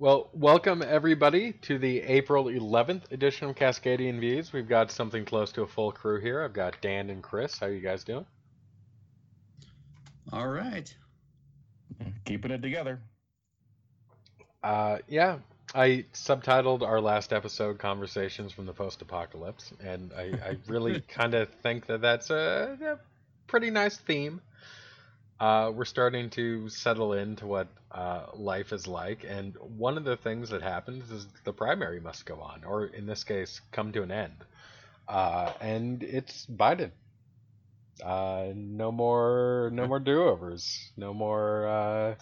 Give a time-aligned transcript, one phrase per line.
[0.00, 4.52] Well, welcome everybody to the April 11th edition of Cascadian Views.
[4.52, 6.40] We've got something close to a full crew here.
[6.40, 7.58] I've got Dan and Chris.
[7.58, 8.24] How you guys doing?
[10.32, 10.94] All right.
[12.24, 13.00] Keeping it together.
[14.62, 15.38] Uh, yeah,
[15.74, 21.48] I subtitled our last episode "Conversations from the Post-Apocalypse," and I, I really kind of
[21.64, 22.98] think that that's a, a
[23.48, 24.42] pretty nice theme.
[25.40, 30.16] Uh, we're starting to settle into what uh, life is like, and one of the
[30.16, 34.02] things that happens is the primary must go on, or in this case, come to
[34.02, 34.34] an end.
[35.06, 36.90] Uh, and it's Biden.
[38.04, 40.90] Uh, no more, no more do-overs.
[40.96, 41.66] No more.
[41.68, 42.14] Uh,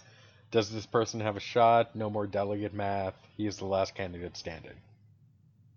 [0.51, 1.95] does this person have a shot?
[1.95, 3.15] No more delegate math.
[3.35, 4.73] He is the last candidate standing.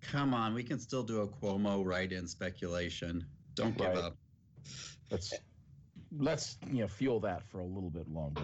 [0.03, 3.27] Come on, we can still do a Cuomo write-in speculation.
[3.55, 3.99] Don't give Right.
[3.99, 4.17] up.
[5.11, 5.35] Let's
[6.19, 8.43] let's you know fuel that for a little bit longer.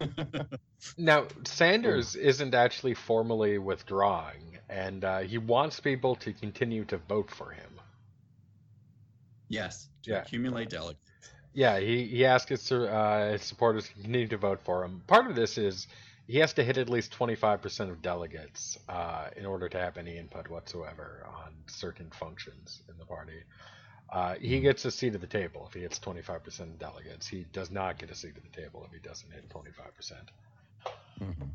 [0.98, 7.30] Now, Sanders isn't actually formally withdrawing, and uh, he wants people to continue to vote
[7.30, 7.70] for him.
[9.48, 10.18] Yes, to Yeah.
[10.18, 11.00] accumulate delegates.
[11.54, 15.02] Yeah, he, he asked his, uh, his supporters to continue to vote for him.
[15.06, 15.86] Part of this is
[16.26, 20.18] he has to hit at least 25% of delegates uh, in order to have any
[20.18, 23.42] input whatsoever on certain functions in the party.
[24.10, 27.26] Uh, he gets a seat at the table if he hits 25% of delegates.
[27.26, 30.30] He does not get a seat at the table if he doesn't hit 25%.
[31.20, 31.50] Mhm.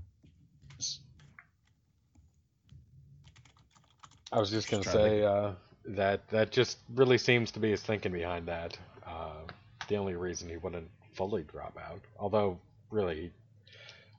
[4.34, 5.52] I was just going to to say uh,
[5.86, 8.78] that that just really seems to be his thinking behind that.
[9.06, 9.42] Uh,
[9.88, 13.32] the only reason he wouldn't fully drop out, although really,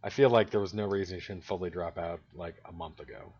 [0.05, 3.00] I feel like there was no reason he shouldn't fully drop out like a month
[3.00, 3.33] ago.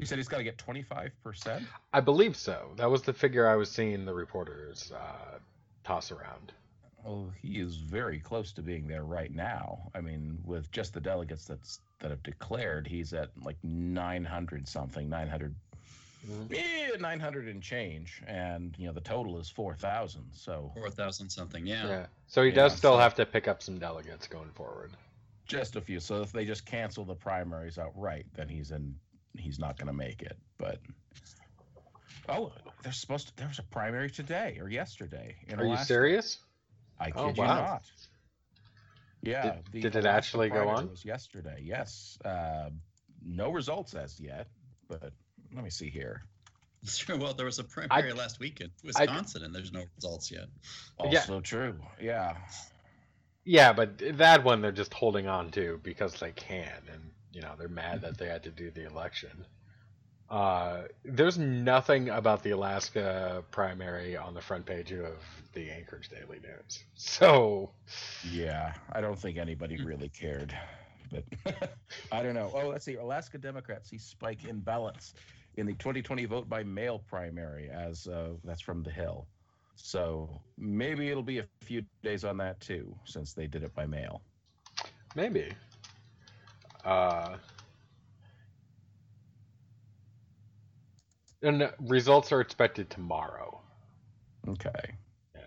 [0.00, 1.64] You said he's got to get twenty five percent.
[1.92, 2.70] I believe so.
[2.76, 5.38] That was the figure I was seeing the reporters uh,
[5.84, 6.52] toss around.
[7.04, 9.90] Well, he is very close to being there right now.
[9.94, 14.66] I mean, with just the delegates that's that have declared, he's at like nine hundred
[14.66, 15.54] something, nine hundred,
[16.50, 20.24] yeah, nine hundred and change, and you know the total is four thousand.
[20.32, 21.66] So Four thousand something.
[21.66, 21.86] Yeah.
[21.88, 22.06] Yeah.
[22.26, 24.92] So he Yeah, does still so- have to pick up some delegates going forward.
[25.46, 26.00] just a few.
[26.00, 28.94] So if they just cancel the primaries outright, then he's in.
[29.38, 30.36] He's not going to make it.
[30.58, 30.78] But
[32.28, 32.52] oh,
[32.82, 33.36] there's supposed to.
[33.36, 35.36] There was a primary today or yesterday.
[35.48, 36.38] In Are you serious?
[36.98, 37.82] I kid Oh, you not.
[39.22, 39.42] Yeah.
[39.42, 40.90] Did- the did it actually go on?
[40.90, 41.60] Was yesterday.
[41.62, 42.18] Yes.
[42.24, 42.70] Uh,
[43.24, 44.48] no results as yet,
[44.88, 45.12] but
[45.54, 46.22] let me see here.
[46.86, 47.16] Sure.
[47.18, 50.46] Well, there was a primary last week in Wisconsin, and there's no results yet.
[50.98, 51.18] Yeah.
[51.18, 51.74] Also true.
[52.00, 52.36] Yeah.
[53.44, 57.54] Yeah, but that one they're just holding on to because they can, and you know
[57.58, 59.46] they're mad that they had to do the election.
[60.30, 65.18] Uh, there's nothing about the Alaska primary on the front page of
[65.54, 66.84] the Anchorage Daily News.
[66.94, 67.72] So
[68.22, 68.74] Yeah.
[68.92, 70.56] I don't think anybody really cared.
[71.10, 71.24] But
[72.12, 72.50] I don't know.
[72.54, 72.94] Oh, let's see.
[72.96, 75.14] Alaska Democrats see spike in ballots
[75.56, 79.26] in the 2020 vote by mail primary, as uh, that's from The Hill.
[79.74, 83.86] So maybe it'll be a few days on that too, since they did it by
[83.86, 84.22] mail.
[85.16, 85.52] maybe.
[86.84, 87.36] Uh,
[91.42, 93.60] and results are expected tomorrow.
[94.48, 94.94] Okay.
[95.34, 95.40] Yeah.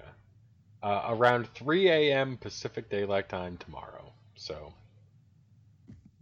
[0.81, 2.37] Uh, around 3 a.m.
[2.37, 4.11] Pacific Daylight Time tomorrow.
[4.35, 4.73] So,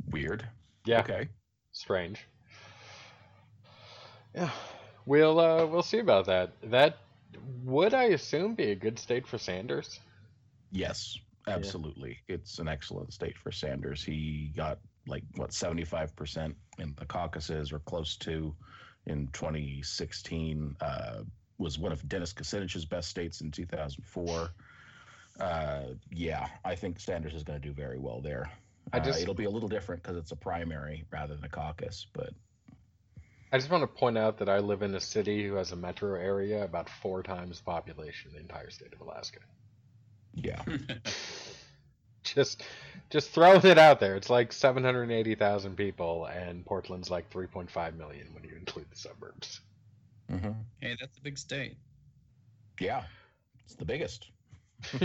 [0.09, 0.47] Weird.
[0.85, 0.99] yeah.
[0.99, 1.29] Okay.
[1.71, 2.25] strange.
[4.35, 4.49] Yeah,
[5.05, 6.53] we'll uh, we'll see about that.
[6.63, 6.97] That
[7.63, 9.99] would I assume be a good state for Sanders.
[10.71, 11.17] Yes,
[11.47, 12.19] absolutely.
[12.29, 14.03] It's an excellent state for Sanders.
[14.03, 18.55] He got like what 75% in the caucuses or close to
[19.07, 21.21] in 2016 uh,
[21.57, 24.49] was one of Dennis Kucinich's best states in 2004.
[25.39, 25.81] Uh,
[26.11, 28.51] yeah, I think Sanders is going to do very well there.
[28.93, 31.49] I Uh, just- it'll be a little different because it's a primary rather than a
[31.49, 32.33] caucus, but
[33.53, 35.75] I just want to point out that I live in a city who has a
[35.75, 39.39] metro area about four times the population of the entire state of Alaska.
[40.33, 40.61] yeah,
[42.33, 42.63] Just
[43.09, 44.15] just throwing it out there.
[44.15, 49.59] It's like 780,000 people, and Portland's like 3.5 million when you include the suburbs.
[50.29, 51.75] hmm hey, that's a big state.
[52.79, 53.03] yeah,
[53.65, 54.29] it's the biggest.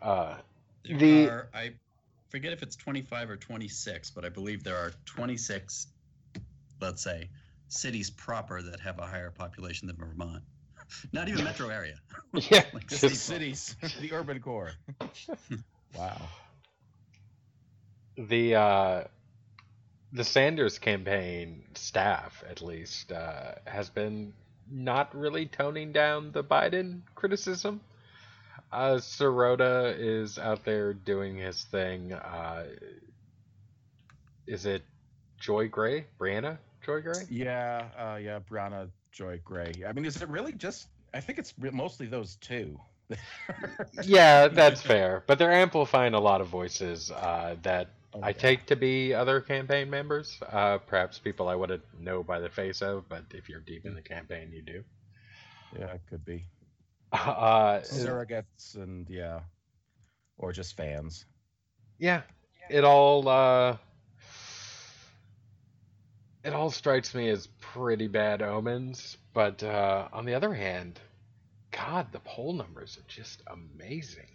[0.00, 0.36] Uh,
[0.84, 1.74] There The- are, I
[2.28, 5.86] forget if it's 25 or 26, but I believe there are 26,
[6.80, 7.28] let's say,
[7.68, 10.42] cities proper that have a higher population than Vermont.
[11.12, 11.94] Not even metro area.
[12.34, 14.72] yeah, Like Just the the cities, the urban core.
[15.96, 16.16] wow.
[18.16, 19.04] the uh,
[20.12, 24.32] the Sanders campaign staff, at least, uh, has been
[24.70, 27.80] not really toning down the Biden criticism.
[28.70, 32.12] Uh, Sirota is out there doing his thing.
[32.14, 32.64] Uh,
[34.46, 34.82] is it
[35.38, 37.22] Joy Gray, Briahna Joy Gray?
[37.30, 39.72] Yeah, uh, yeah, Briahna Joy Gray.
[39.86, 40.88] I mean, is it really just?
[41.14, 42.78] I think it's mostly those two.
[44.04, 45.22] yeah, that's fair.
[45.26, 47.88] But they're amplifying a lot of voices uh, that
[48.22, 50.38] I take to be other campaign members.
[50.50, 53.94] Uh, perhaps people I wouldn't know by the face of, but if you're deep in
[53.94, 54.84] the campaign, you do.
[55.78, 56.44] Yeah, it could be
[57.12, 59.40] Uh, surrogates and yeah,
[60.38, 61.26] or just fans.
[61.98, 62.22] yeah,
[62.70, 63.76] it all uh,
[66.44, 69.16] it all strikes me as pretty bad omens.
[69.34, 71.00] But uh, on the other hand,
[71.70, 74.28] God, the poll numbers are just amazing.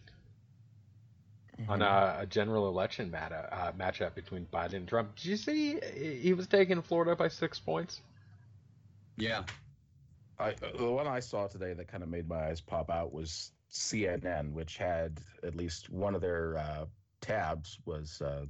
[1.67, 1.81] on Mhm.
[1.81, 5.15] a, a general election matter, uh, matchup between Biden and Trump.
[5.15, 8.01] Did you see he he was taking Florida by six points?
[9.17, 9.43] Yeah.
[10.39, 13.11] I, uh, the one I saw today that kind of made my eyes pop out
[13.11, 16.85] was CNN, which had at least one of their uh,
[17.21, 18.45] tabs was uh,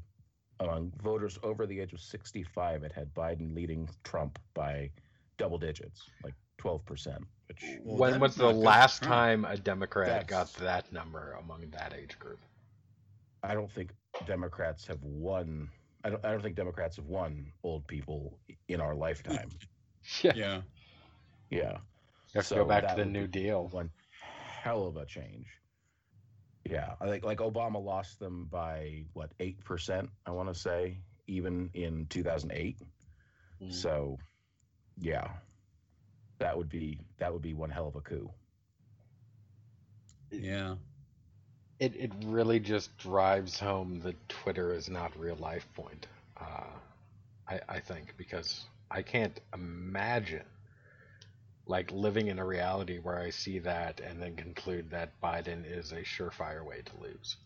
[0.59, 2.83] among voters over the age of 65.
[2.83, 4.89] It had Biden leading Trump by
[5.37, 7.23] double digits, like 12 percent.
[7.47, 10.91] Which Well, when was the not good for last time a Democrat That's- got that
[10.91, 12.39] number among that age group?
[13.43, 13.91] I don't think
[14.25, 15.69] Democrats have won.
[16.03, 16.25] I don't.
[16.25, 18.37] I don't think Democrats have won old people
[18.67, 19.49] in our lifetime.
[20.23, 20.61] Yeah, Yeah.
[21.49, 21.71] Yeah.
[22.33, 23.67] you have to go back to the New Deal.
[23.67, 23.89] One
[24.63, 25.47] hell of a change.
[26.69, 30.09] Yeah, I think like Obama lost them by what eight percent.
[30.25, 30.97] I want to say
[31.27, 32.77] even in 2008.
[33.61, 33.73] Mm.
[33.73, 34.17] So,
[34.99, 35.29] yeah,
[36.39, 38.29] that would be that would be one hell of a coup.
[40.31, 40.75] Yeah.
[41.79, 46.07] It it really just drives home that Twitter is not real life point.
[46.39, 46.63] Uh,
[47.47, 50.45] I I think because I can't imagine
[51.67, 55.91] like living in a reality where I see that and then conclude that Biden is
[55.91, 57.37] a surefire way to lose.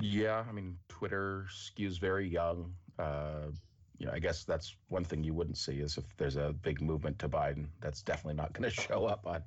[0.00, 2.72] Yeah, I mean Twitter skews very young.
[2.98, 3.50] Uh,
[3.98, 6.80] you know, I guess that's one thing you wouldn't see is if there's a big
[6.80, 7.66] movement to Biden.
[7.80, 9.42] That's definitely not going to show up on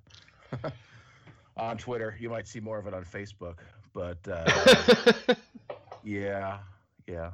[1.57, 2.17] on Twitter.
[2.19, 3.59] You might see more of it on Facebook,
[3.93, 5.35] but uh,
[6.03, 6.59] yeah,
[7.07, 7.31] yeah,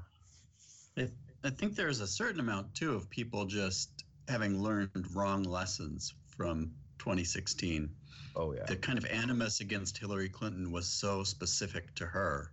[0.97, 1.09] I,
[1.47, 6.71] I think there's a certain amount too of people just having learned wrong lessons from
[6.99, 7.89] 2016.
[8.35, 8.65] oh yeah.
[8.65, 12.51] The kind of animus against Hillary Clinton was so specific to her.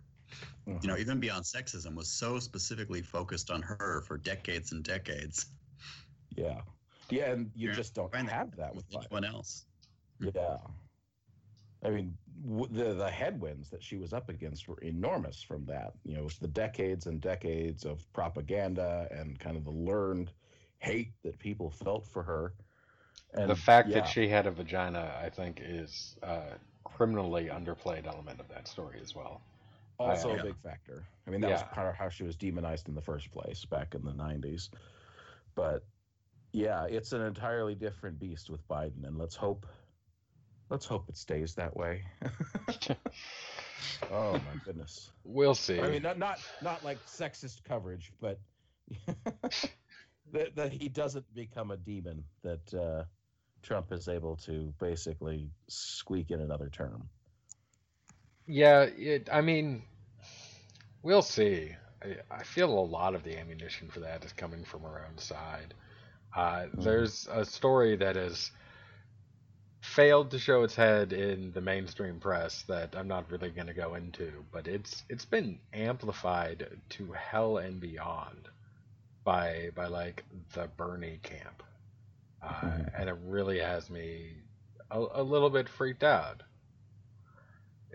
[0.65, 1.01] You know, mm-hmm.
[1.01, 5.47] even beyond sexism, was so specifically focused on her for decades and decades.
[6.35, 6.61] yeah,
[7.09, 7.75] yeah, and you Yeah.
[7.75, 9.65] just don't have that with anyone else.
[10.19, 10.57] Yeah.
[11.85, 12.17] I mean,
[12.47, 15.93] w- the the headwinds that she was up against were enormous from that.
[16.03, 20.31] You know, the decades and decades of propaganda and kind of the learned
[20.79, 22.53] hate that people felt for her.
[23.33, 26.43] And the fact yeah, that she had a vagina, I think, is a
[26.83, 29.41] criminally underplayed element of that story as well.
[29.99, 30.35] also yeah.
[30.35, 31.03] a uh, big factor.
[31.27, 33.95] I mean, that was part of how she was demonized in the first place back
[33.95, 34.69] in the '90s.
[35.55, 35.83] But
[36.51, 39.65] yeah, it's an entirely different beast with Biden, and let's hope,
[40.69, 42.03] let's hope it stays that way.
[44.11, 45.11] oh my goodness.
[45.23, 45.79] We'll see.
[45.79, 48.39] I mean, not not not like sexist coverage, but
[50.31, 52.23] that that he doesn't become a demon.
[52.43, 53.03] That uh,
[53.61, 57.09] Trump is able to basically squeak in another term.
[58.47, 59.83] Yeah, it, I mean,
[61.03, 61.75] we'll see.
[62.03, 65.17] I, I feel a lot of the ammunition for that is coming from our own
[65.17, 65.73] side.
[66.35, 66.83] Uh, Mhm.
[66.83, 68.51] There's a story that is
[69.95, 73.73] failed to show its head in the mainstream press that I'm not really going to
[73.73, 78.49] go into, but it's it's been amplified to hell and beyond
[79.23, 81.63] by by like the Bernie camp,
[82.41, 82.89] uh, Mhm.
[82.93, 84.43] and it really has me
[84.91, 86.43] a, a little bit freaked out.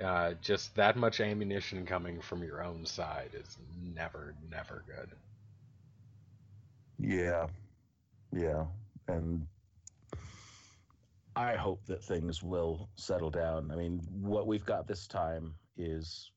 [0.03, 5.17] Uh, just that much ammunition coming from your own side is never, never good.
[6.99, 7.49] Yeah,
[8.33, 8.67] yeah,
[9.09, 9.47] and
[11.37, 13.71] I hope that things will settle down.
[13.71, 16.31] I mean, what we've got this time is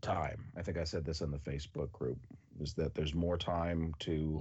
[0.00, 0.44] time.
[0.56, 2.18] I think I said this in the Facebook group
[2.60, 4.40] is that there's more time to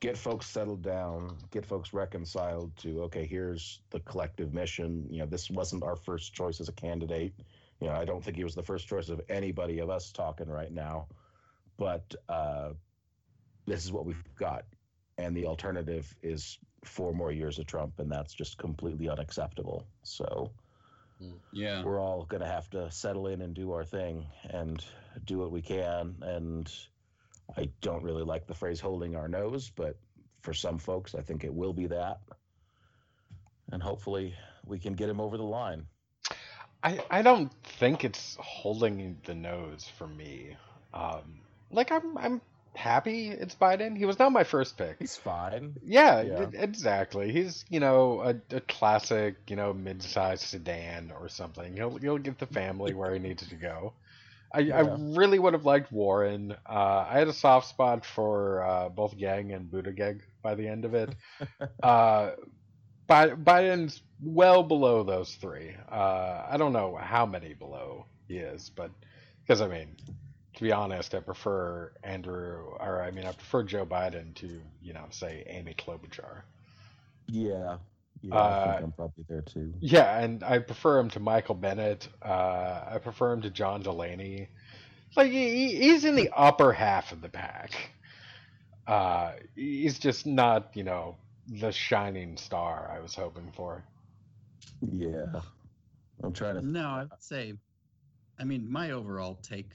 [0.00, 5.06] get folks settled down, get folks reconciled to okay, here's the collective mission.
[5.10, 7.32] You know, this wasn't our first choice as a candidate.
[7.80, 10.48] You know, I don't think he was the first choice of anybody of us talking
[10.48, 11.06] right now,
[11.76, 12.70] but uh,
[13.66, 14.64] this is what we've got,
[15.18, 19.86] and the alternative is four more years of Trump, and that's just completely unacceptable.
[20.02, 20.50] So
[21.52, 21.82] Yeah.
[21.84, 24.84] we're all going to have to settle in and do our thing and
[25.24, 26.16] do what we can.
[26.22, 26.72] And
[27.56, 29.96] I don't really like the phrase holding our nose, but
[30.42, 32.20] for some folks, I think it will be that.
[33.72, 35.86] And hopefully we can get him over the line.
[36.82, 40.56] I, I don't think it's holding the nose for me.
[40.94, 41.40] Um,
[41.70, 42.40] like I'm I'm
[42.76, 43.96] happy it's Biden.
[43.96, 44.96] He was not my first pick.
[44.98, 45.76] He's fine.
[45.82, 46.50] Yeah, Yeah.
[46.52, 47.32] exactly.
[47.32, 51.74] He's you know a, a classic you know mid-sized sedan or something.
[51.76, 53.94] He'll he'll get the family where he needs to go.
[54.54, 56.52] I, I really would have liked Warren.
[56.68, 60.84] Uh, I had a soft spot for uh, both Yang and Buttigieg by the end
[60.84, 61.14] of it.
[61.82, 62.30] uh,
[63.08, 65.74] Biden's well below those three.
[65.90, 68.90] Uh, I don't know how many below he is, but
[69.42, 69.96] because I mean,
[70.56, 74.92] to be honest, I prefer Andrew, or I mean, I prefer Joe Biden to you
[74.92, 76.42] know say Amy Klobuchar.
[77.28, 77.78] Yeah.
[78.22, 79.72] Yeah, I Uh, think I'm probably there too.
[79.80, 82.08] Yeah, and I prefer him to Michael Bennet.
[82.22, 84.48] Uh, I prefer him to John Delaney.
[85.16, 87.72] Like he, he- he's in the upper half of the pack.
[88.86, 91.16] Uh, he's just not, you know,
[91.48, 93.84] the shining star I was hoping for.
[94.92, 95.40] Yeah.
[96.22, 96.66] I'm trying to.
[96.66, 97.54] No, I would say,
[98.38, 99.70] I mean, my overall take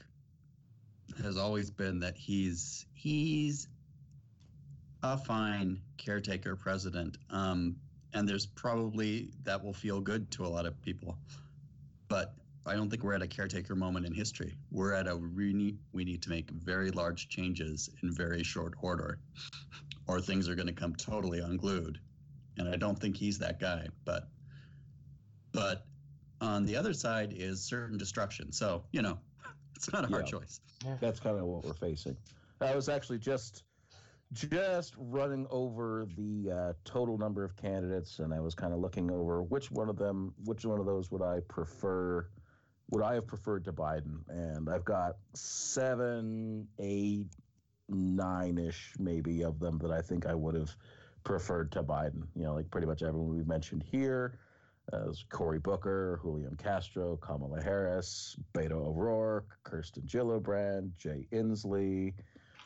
[1.22, 3.68] has always been that he's he's
[5.02, 7.76] a fine caretaker president, um,
[8.12, 11.18] and there's probably that will feel good to a lot of people,
[12.08, 14.54] but I don't think we're at a caretaker moment in history.
[14.70, 18.74] We're at a we need we need to make very large changes in very short
[18.80, 19.18] order,
[20.06, 21.98] or things are going to come totally unglued,
[22.58, 24.28] and I don't think he's that guy, but
[25.52, 25.86] but
[26.40, 28.52] on the other side is certain destruction.
[28.52, 29.18] So, you know,
[29.82, 30.60] it's not a hard choice.
[31.00, 32.16] That's kind of what we're facing.
[32.60, 33.64] I was actually just
[34.32, 39.10] just running over the uh, total number of candidates, and I was kind of looking
[39.10, 42.26] over which one of them, which one of those would I prefer,
[42.90, 44.20] would I have preferred to Biden?
[44.28, 47.26] And I've got seven, eight,
[47.88, 50.74] nine ish, maybe of them that I think I would have
[51.24, 52.22] preferred to Biden.
[52.34, 54.38] You know, like pretty much everyone we've mentioned here.
[54.92, 62.12] As Cory Booker, Julian Castro, Kamala Harris, Beto O'Rourke, Kirsten Gillibrand, Jay Inslee.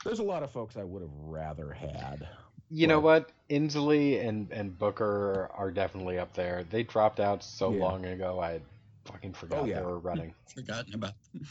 [0.04, 2.28] There's a lot of folks I would have rather had.
[2.70, 3.30] You know what?
[3.48, 6.64] Inslee and, and Booker are definitely up there.
[6.68, 7.84] They dropped out so Yeah.
[7.84, 8.60] long ago, I
[9.04, 9.80] fucking oh, forgot yeah.
[9.80, 10.34] they were running.
[10.54, 11.12] Forgotten about.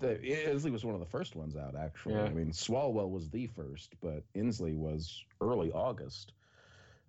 [0.00, 2.14] The, Inslee was one of the first ones out, actually.
[2.14, 2.24] Yeah.
[2.24, 6.32] I mean, Swalwell was the first, but Inslee was early August.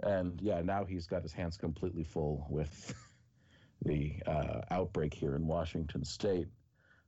[0.06, 2.94] And yeah, now he's got his hands completely full with
[3.86, 6.48] the uh, outbreak here in Washington state.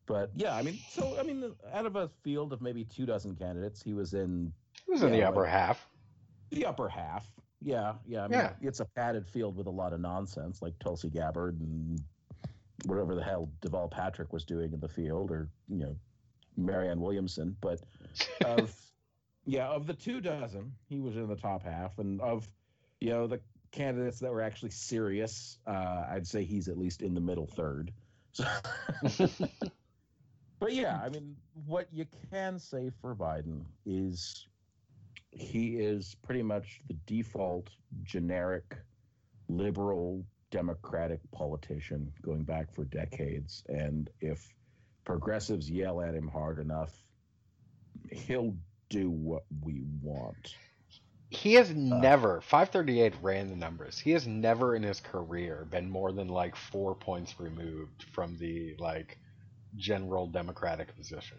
[0.05, 3.35] But yeah, I mean, so, I mean, out of a field of maybe two dozen
[3.35, 4.53] candidates, he was in
[4.87, 5.89] It was in the Yeah, upper like- half.
[6.51, 7.25] the upper half.
[7.61, 8.25] Yeah, yeah.
[8.25, 8.53] I mean, Yeah.
[8.61, 11.99] it's a padded field with a lot of nonsense, like Tulsi Gabbard and
[12.85, 15.95] whatever the hell Deval Patrick was doing in the field, or you know,
[16.55, 17.57] Marianne Williamson.
[17.61, 17.81] But
[18.45, 18.75] of
[19.45, 22.47] yeah, of the two dozen, he was in the top half, and of
[23.01, 23.39] you know the
[23.71, 27.91] candidates that were actually serious, uh, I'd say he's at least in the middle third.
[28.31, 28.45] So,
[30.59, 31.35] but yeah, I mean,
[31.65, 34.47] what you can say for Biden is
[35.31, 37.69] he is pretty much the default
[38.03, 38.77] generic
[39.49, 44.53] liberal democratic politician going back for decades and if
[45.03, 46.93] progressives yell at him hard enough
[48.11, 48.55] he'll
[48.89, 50.55] do what we want
[51.35, 51.73] He has uh.
[51.75, 53.99] never 538 ran the numbers.
[53.99, 58.75] He has never in his career been more than like four points removed from the
[58.79, 59.19] like
[59.75, 61.37] general Democratic position.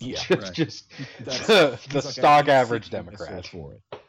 [0.00, 0.52] yeah just, right.
[0.52, 0.90] just
[1.24, 3.46] the, the like stock average Democrat.
[3.46, 4.00] for it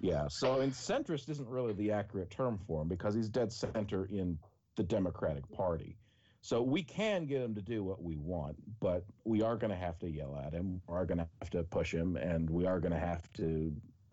[0.00, 4.06] yeah so and centrist isn't really the accurate term for him because he's dead center
[4.06, 4.38] in
[4.76, 5.96] the democratic party
[6.40, 9.76] so we can get him to do what we want but we are going to
[9.76, 12.66] have to yell at him we are going to have to push him and we
[12.66, 13.72] are going to have to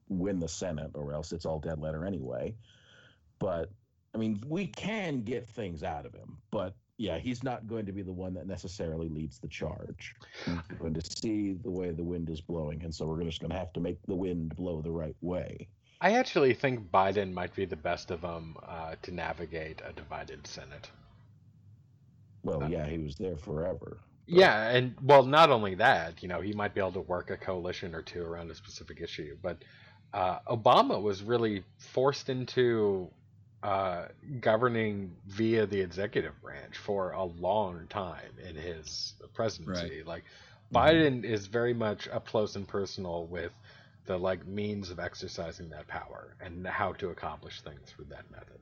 [0.09, 2.55] win the senate or else it's all dead letter anyway.
[3.39, 3.71] But
[4.15, 7.91] i mean we can get things out of him but yeah he's not going to
[7.91, 10.15] be the one that necessarily leads the charge.
[10.47, 13.51] We're going to see the way the wind is blowing and so we're just going
[13.51, 15.67] to have to make the wind blow the right way.
[16.01, 20.47] I actually think Biden might be the best of them uh, to navigate a divided
[20.47, 20.89] Senate.
[22.43, 26.53] well yeah he was there forever Yeah, and well, not only that, you know, he
[26.53, 29.63] might be able to work a coalition or two around a specific issue, but
[30.13, 33.09] uh, Obama was really forced into
[33.61, 34.05] uh,
[34.39, 40.03] governing via the executive branch for a long time in his presidency.
[40.05, 40.23] Like,
[40.73, 43.51] Biden is very much up close and personal with
[44.05, 48.59] the like means of exercising that power and how to accomplish things through that method.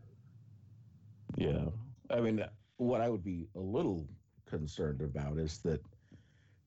[1.35, 1.65] Yeah.
[2.09, 2.43] I mean,
[2.77, 4.07] what I would be a little
[4.49, 5.81] concerned about is that,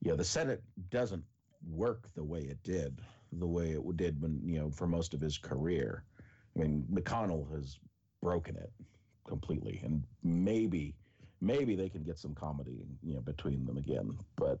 [0.01, 1.23] yeah, the Senate doesn't
[1.69, 2.99] work the way it did,
[3.33, 6.03] the way it did when, you know, for most of his career.
[6.55, 7.79] I mean, McConnell has
[8.21, 8.71] broken it
[9.27, 9.81] completely.
[9.83, 10.95] And maybe,
[11.39, 14.17] maybe they can get some comedy, you know, between them again.
[14.35, 14.59] But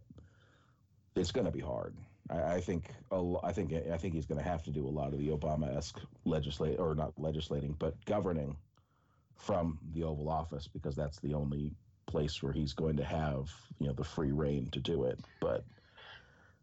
[1.15, 1.95] it's going to be hard.
[2.29, 5.13] I, I think I think I think he's going to have to do a lot
[5.13, 8.55] of the Obama-esque legislate or not legislating, but governing
[9.35, 11.71] from the Oval Office because that's the only
[12.07, 13.49] place where he's going to have
[13.79, 15.19] you know the free rein to do it.
[15.39, 15.65] But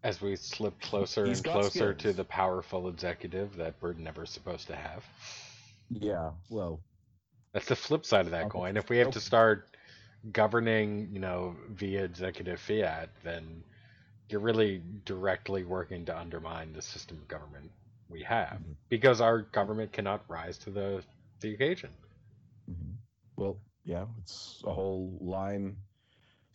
[0.02, 4.26] As we slip closer He's and got closer to the powerful executive that we're never
[4.26, 5.04] supposed to have.
[5.90, 6.80] yeah, well,
[7.52, 8.58] That's the flip side of that Okay.
[8.58, 8.76] coin.
[8.76, 9.76] If we have to start
[10.32, 13.64] governing, you know, via executive fiat, then
[14.28, 17.70] you're really directly working to undermine the system of government
[18.08, 18.76] we have Mhm.
[18.88, 21.04] because our government cannot rise to the
[21.40, 21.90] the occasion.
[22.68, 22.96] Mhm.
[23.36, 25.76] Well, yeah, it's a whole line.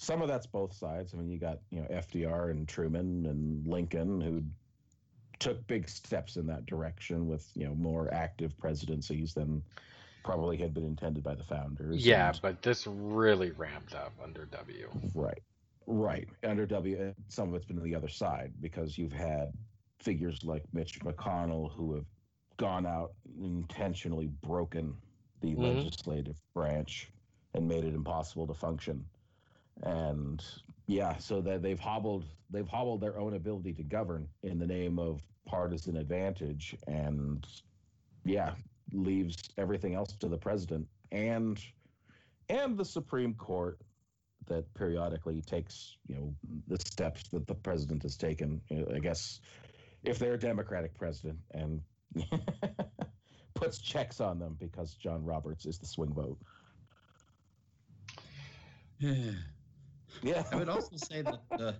[0.04, 1.14] Some of that's both sides.
[1.14, 4.44] I mean, you got you know FDR and Truman and Lincoln who
[5.40, 9.64] took big steps in that direction with you know more active presidencies than
[10.26, 12.06] probably had been intended by the founders.
[12.06, 14.90] Yeah, and- but this really ramped up under W.
[15.16, 15.42] right,
[15.88, 16.28] right.
[16.44, 19.54] Under W, some of it's been on the other side because you've had
[20.00, 22.06] figures like Mitch McConnell who have
[22.58, 24.94] gone out and intentionally broken
[25.40, 25.76] the Mhm.
[25.78, 27.10] legislative branch
[27.54, 29.06] and made it impossible to function.
[29.84, 30.44] And
[30.88, 35.00] yeah, so that they've hobbled they've hobbled their own ability to govern in the name
[35.00, 37.46] of partisan advantage and
[38.26, 38.54] yeah,
[38.92, 41.60] leaves everything else to the president and
[42.50, 43.80] and the Supreme Court
[44.48, 46.36] that periodically takes, you know,
[46.68, 48.62] the steps that the president has taken.
[48.94, 49.40] I guess
[50.04, 51.82] if they're a Democratic president and
[53.54, 56.38] puts checks on them because John Roberts is the swing vote.
[59.00, 59.32] Yeah.
[60.52, 61.76] I would also say that the,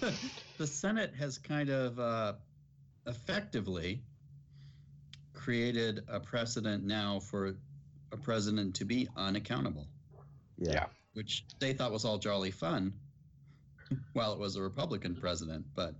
[0.58, 2.32] the Senate has kind of uh,
[3.06, 4.02] effectively
[5.34, 7.54] created a precedent now for
[8.12, 9.86] a president to be unaccountable,
[10.58, 10.86] Yeah.
[11.14, 12.92] which they thought was all jolly fun
[14.12, 15.64] while it was a Republican president.
[15.74, 15.94] But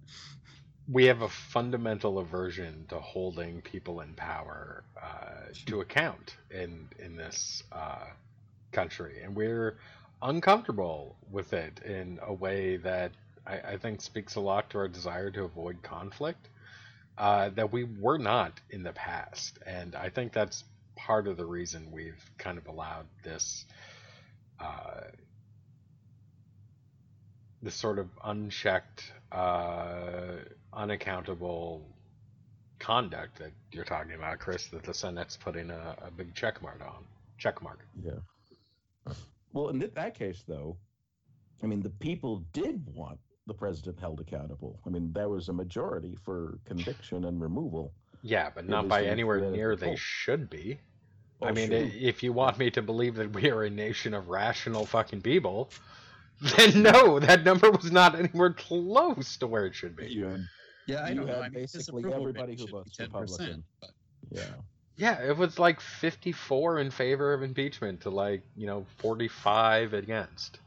[0.90, 7.16] We have a fundamental aversion to holding people in power uh, to account in in
[7.16, 8.06] this uh,
[8.72, 9.78] country, and we're
[10.22, 13.12] uncomfortable with it in a way that
[13.46, 16.48] I, I think speaks a lot to our desire to avoid conflict
[17.16, 20.64] uh, that we were not in the past, and I think that's
[20.96, 23.64] part of the reason we've kind of allowed this.
[24.61, 25.02] Uh,
[27.62, 30.37] this sort of unchecked, uh,
[30.72, 31.83] unaccountable
[32.78, 36.81] conduct that you're talking about, Chris, that the Senate's putting a, a big check mark
[36.81, 37.04] on.
[37.37, 37.81] Check mark.
[38.04, 38.12] Yeah.
[39.52, 40.76] Well, in that case, though,
[41.62, 44.80] I mean, the people did want the president held accountable.
[44.87, 47.92] I mean, there was a majority for conviction and removal.
[48.22, 49.98] Yeah, but not by anywhere theoretical near they vote.
[49.98, 50.78] should be.
[51.40, 51.90] Oh, I Oh, mean, sure.
[51.94, 55.70] if you want me to believe that we are a nation of rational fucking people,
[56.56, 60.08] then no, that number was not anywhere close to where it should be.
[60.08, 60.46] You had-
[60.87, 61.34] yeah, I You don't know.
[61.34, 63.64] had I mean, basically everybody who votes Republican.
[63.80, 63.90] but-
[64.30, 64.42] yeah.
[64.98, 70.58] Yeah, it was like 54 in favor of impeachment to like, you know, 45 against.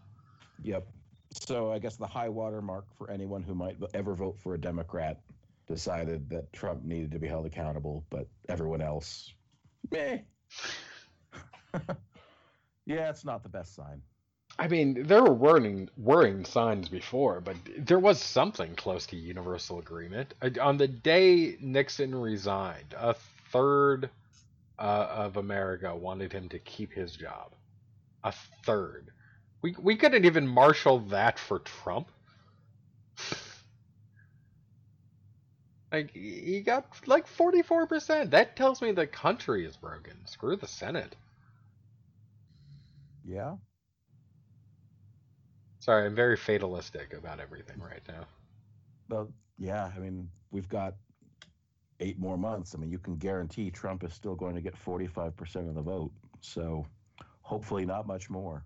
[0.63, 0.87] Yep.
[1.33, 4.57] So I guess the high water mark for anyone who might ever vote for a
[4.57, 5.19] Democrat
[5.67, 9.33] decided that Trump needed to be held accountable, but everyone else,
[9.91, 10.19] meh.
[12.85, 14.01] yeah, it's not the best sign.
[14.57, 19.79] I mean, there were worrying, worrying signs before, but there was something close to universal
[19.79, 20.33] agreement.
[20.41, 23.15] Uh, On the day Nixon resigned, a
[23.51, 24.09] third
[24.81, 27.55] uh, of America wanted him to keep his job.
[28.23, 28.33] A
[28.65, 29.11] third.
[29.63, 32.11] We we couldn't even marshal that for Trump.
[35.91, 38.31] Like he got like forty four percent.
[38.31, 40.25] That tells me the country is broken.
[40.25, 41.15] Screw the Senate.
[43.25, 43.57] Yeah.
[45.79, 48.25] Sorry, I'm very fatalistic about everything right now.
[49.09, 49.91] Well, yeah.
[49.95, 50.95] I mean, we've got
[52.01, 52.73] eight more months.
[52.75, 56.11] I mean, you can guarantee Trump is still going to get 45% of the vote.
[56.41, 56.85] So
[57.41, 58.65] hopefully not much more.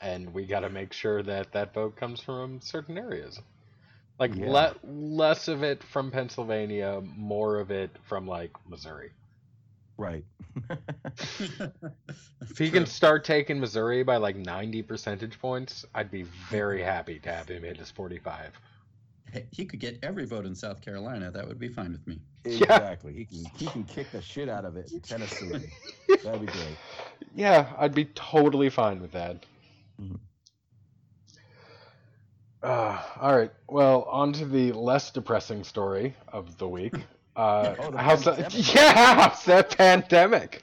[0.00, 3.38] and we got to make sure that that vote comes from certain areas
[4.18, 4.50] like Yeah.
[4.50, 9.10] le- less of it from pennsylvania more of it from like missouri
[9.98, 10.24] Right.
[12.50, 17.18] if he can start taking missouri by like 90 percentage points i'd be very happy
[17.20, 18.69] to have him hit his 45 Hey,
[19.50, 21.30] he could get every vote in South Carolina.
[21.30, 22.18] That would be fine with me.
[22.44, 23.12] exactly.
[23.14, 25.48] He can he can kick the shit out of it in Tennessee.
[26.24, 26.76] That'd be great.
[27.34, 29.44] yeah i'd be totally fine with that
[30.02, 30.18] Mhm.
[32.62, 36.94] uh, all right well on to the less depressing story of the week
[37.36, 40.62] uh, Oh, the how's that yeah how's that pandemic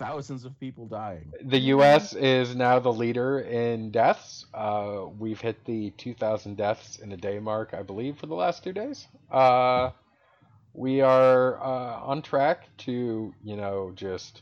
[0.00, 1.30] thousands of people dying.
[1.44, 2.14] The U.S.
[2.14, 4.46] is now the leader in deaths.
[4.54, 8.64] Uh, we've hit the 2,000 deaths in a day mark, I believe, for the last
[8.64, 9.06] two days.
[9.30, 9.90] Uh,
[10.72, 14.40] we are uh, on track to, you know, just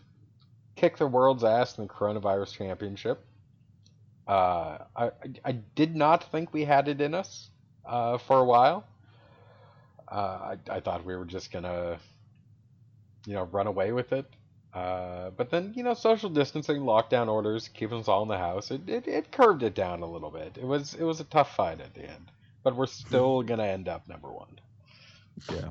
[0.77, 3.25] kick the world's ass in the coronavirus championship.
[4.29, 5.11] Uh, I,
[5.44, 7.51] I did not think we had it in us
[7.85, 8.87] uh, for a while.
[10.07, 11.99] Uh, I, I thought we were just gonna,
[13.27, 14.25] you know, run away with it.
[14.75, 18.71] Uh, but then, you know, social distancing, lockdown orders, keeping us all in the house,
[18.71, 20.59] it, it, it curved it down a little bit.
[20.59, 22.31] It was it was a tough fight at the end,
[22.63, 24.61] but we're still gonna end up number one.
[25.51, 25.71] Yeah.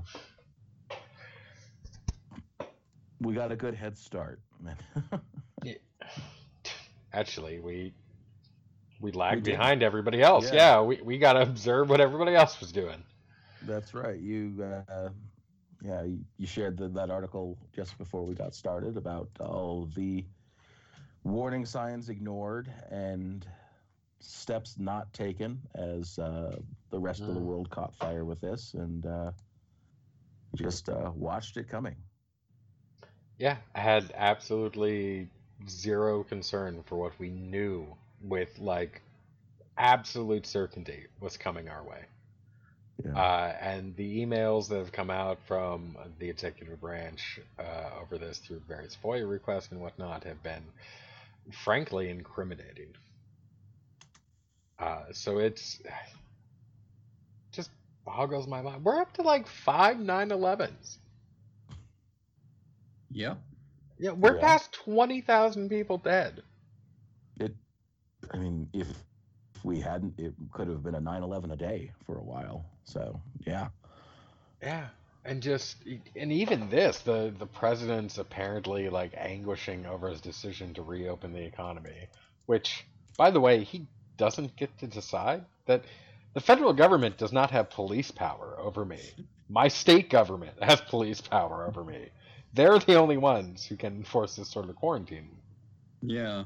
[3.21, 4.77] We got a good head start, man.
[7.13, 7.93] Actually, we
[8.99, 9.51] we lagged did.
[9.51, 10.51] behind everybody else.
[10.51, 10.77] Yeah.
[10.77, 13.03] Yeah, we, we got to observe what everybody else was doing.
[13.63, 14.19] That's right.
[14.19, 15.09] You, uh,
[15.81, 16.03] yeah,
[16.37, 20.25] you, shared the, that article just before we got started about all the
[21.23, 23.45] warning signs ignored and
[24.19, 26.57] steps not taken as uh,
[26.89, 27.41] the rest of the Mm.
[27.41, 29.31] world caught fire with this and uh,
[30.55, 31.95] just uh, watched it coming.
[33.37, 35.29] Yeah, I had absolutely
[35.67, 39.01] zero concern for what we knew with like
[39.77, 42.05] absolute certainty was coming our way.
[43.05, 43.15] Yeah.
[43.15, 48.39] Uh, and the emails that have come out from the executive branch uh, over this
[48.39, 50.63] through various FOIA requests and whatnot have been
[51.63, 52.93] frankly incriminating.
[54.79, 55.81] Uh, so it's
[57.53, 57.71] just
[58.05, 58.83] boggles my mind.
[58.83, 60.97] We're up to like five 9/11s.
[63.11, 63.35] Yeah.
[63.99, 64.41] Yeah, we're Yeah.
[64.41, 66.43] past twenty thousand people dead.
[67.39, 67.55] it,
[68.31, 68.89] I mean, if,
[69.55, 72.65] if we hadn't, it could have been a 9 11 a day for a while.
[72.87, 73.67] So, yeah.
[74.61, 74.87] Yeah,
[75.25, 75.77] and just
[76.15, 81.43] and even this, the the president's apparently like anguishing over his decision to reopen the
[81.43, 82.07] economy,
[82.47, 82.85] which,
[83.17, 85.45] by the way, he doesn't get to decide.
[85.65, 85.83] That
[86.33, 89.01] the federal government does not have police power over me.
[89.49, 92.09] My state government has police power over me.
[92.53, 95.29] They're the only ones who can enforce this sort of quarantine.
[96.01, 96.45] Yeah.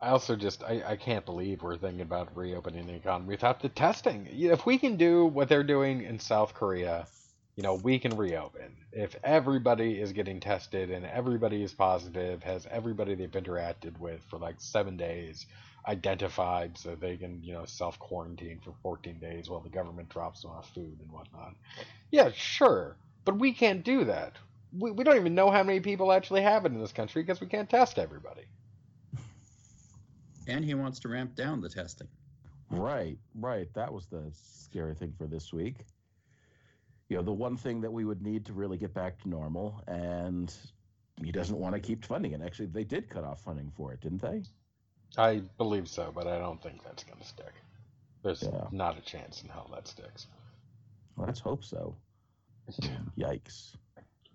[0.00, 3.70] I also just I, I can't believe we're thinking about reopening the economy without the
[3.70, 4.28] testing.
[4.30, 7.08] If we can do what they're doing in South Korea,
[7.56, 8.76] you know, we can reopen.
[8.92, 14.38] If everybody is getting tested and everybody is positive, has everybody they've interacted with for
[14.38, 15.46] like seven days
[15.88, 20.42] identified so they can, you know, self quarantine for 14 days while the government drops
[20.42, 21.54] them off food and whatnot.
[22.12, 22.98] Yeah, sure.
[23.26, 24.36] But we can't do that.
[24.72, 27.40] We, we don't even know how many people actually have it in this country because
[27.42, 28.44] we can't test everybody.
[30.50, 32.08] And he wants to ramp down the testing.
[32.70, 33.72] Right, right.
[33.74, 35.84] That was the scary thing for this week.
[37.08, 39.82] You know, the one thing that we would need to really get back to normal,
[39.88, 40.54] and
[41.24, 42.40] he doesn't want to keep funding it.
[42.42, 44.42] Actually, they did cut off funding for it, didn't they?
[45.18, 47.52] I believe so, but I don't think that's going to stick.
[48.22, 48.68] There's Yeah.
[48.70, 50.28] not a chance in hell that sticks.
[51.16, 51.96] Let's hope so.
[53.18, 53.74] Yikes.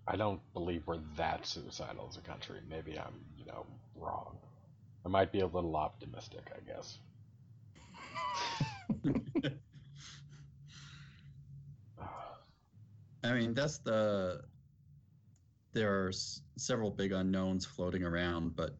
[0.06, 2.60] I don't believe we're that suicidal as a country.
[2.68, 3.64] Maybe I'm, you know,
[3.96, 4.38] wrong.
[5.06, 6.98] I might be a little optimistic, I guess.
[13.22, 14.42] I mean, that's the.
[15.72, 18.76] There are s- several big unknowns floating around, but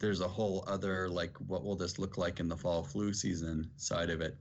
[0.00, 3.70] there's a whole other, like, what will this look like in the fall flu season
[3.76, 4.36] side of it,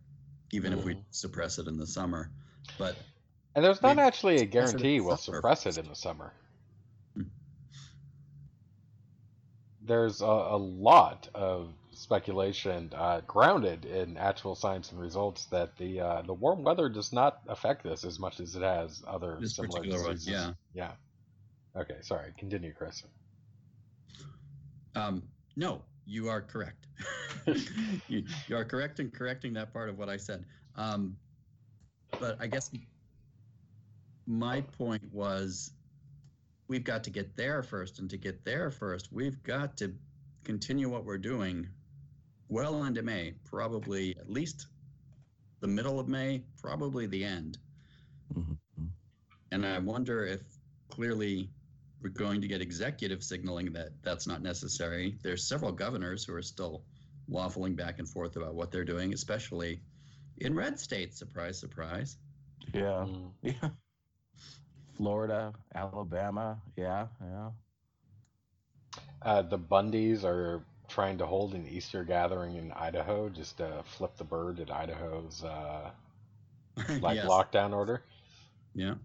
[0.51, 1.03] even if we Mhm.
[1.11, 2.31] suppress it in the summer.
[2.79, 2.97] But
[3.55, 5.95] And there's not We- actually a suppress it in guarantee we'll suppress it in the
[5.95, 6.33] summer.
[7.15, 7.23] Hmm.
[9.85, 15.99] There's a, a lot of speculation uh, grounded in actual science and results that the
[15.99, 19.55] uh, the warm weather does not affect this as much as it has other This
[19.55, 20.53] similar particular one, diseases.
[20.73, 20.91] Yeah.
[21.75, 22.33] Okay, sorry.
[22.37, 23.03] Continue, Chris.
[24.95, 25.23] Um,
[25.55, 26.87] no, you are correct.
[28.07, 30.45] you, you are correct in correcting that part of what I said.
[30.75, 31.17] Um,
[32.19, 32.69] but I guess
[34.27, 35.71] my point was
[36.73, 37.99] we've got to get there first.
[37.99, 39.93] And to get there first, we've got to
[40.43, 41.69] continue what we're doing
[42.49, 44.65] well into May, probably at least
[45.59, 47.59] the middle of May, probably the end.
[48.33, 48.57] Mhm.
[49.51, 50.41] And I wonder if
[50.89, 51.51] clearly
[52.01, 55.15] we're going to get executive signaling that that's not necessary.
[55.21, 56.83] There's several governors who are still
[57.29, 59.79] waffling back and forth about what they're doing, especially
[60.37, 61.19] in red states.
[61.19, 62.17] Surprise, surprise.
[62.73, 63.31] Yeah, Mm.
[63.43, 63.69] yeah.
[64.97, 67.49] Florida, Alabama, yeah, yeah.
[69.21, 74.15] Uh, the Bundys are trying to hold an Easter gathering in Idaho just to flip
[74.17, 75.91] the bird at Idaho's uh,
[77.01, 77.25] like Yes.
[77.25, 78.03] lockdown order.
[78.75, 78.95] Yeah.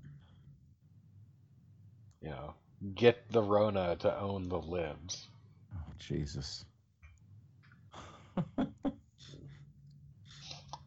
[2.20, 2.54] you know,
[2.94, 5.28] get the Rona to own the libs.
[5.74, 6.64] Oh, Jesus.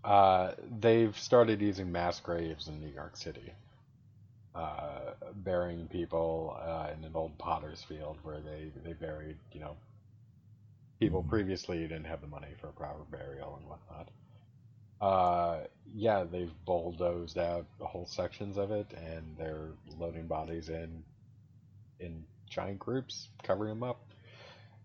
[0.04, 3.54] Uh, they've started using mass graves in New York City,
[4.56, 9.78] uh, burying people uh, in an old potter's field where they, they buried, you know,
[11.00, 11.24] people Mhm.
[11.24, 14.10] previously who didn't have the money for a proper burial and whatnot.
[15.02, 21.04] Uh, yeah, they've bulldozed out whole sections of it, and they're loading bodies in
[22.00, 24.14] in giant groups, covering them up.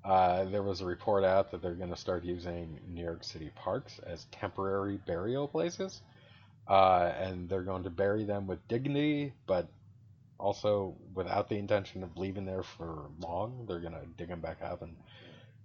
[0.05, 3.50] Uh, there was a report out that they're going to start using New York City
[3.55, 6.02] parks as temporary burial places,
[6.68, 9.68] uh, and they're going to bury them with dignity, but
[10.38, 13.64] also without the intention of leaving there for long.
[13.68, 14.96] They're going to dig them back up and